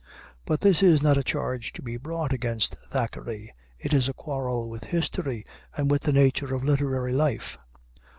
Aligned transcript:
But 0.45 0.61
this 0.61 0.81
is 0.81 1.03
not 1.03 1.19
a 1.19 1.23
charge 1.23 1.73
to 1.73 1.83
be 1.83 1.95
brought 1.95 2.33
against 2.33 2.73
Thackeray. 2.89 3.53
It 3.77 3.93
is 3.93 4.09
a 4.09 4.13
quarrel 4.13 4.67
with 4.67 4.85
history 4.85 5.45
and 5.77 5.91
with 5.91 6.01
the 6.01 6.11
nature 6.11 6.55
of 6.55 6.63
literary 6.63 7.13
life. 7.13 7.59